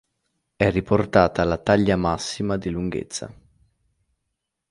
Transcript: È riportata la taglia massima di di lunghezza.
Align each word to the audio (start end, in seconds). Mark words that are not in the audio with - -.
È 0.55 0.67
riportata 0.71 1.43
la 1.43 1.59
taglia 1.59 1.95
massima 1.95 2.57
di 2.57 2.69
di 2.69 2.69
lunghezza. 2.73 3.31